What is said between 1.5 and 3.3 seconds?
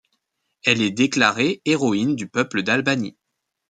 héroïne du peuple d'Albanie.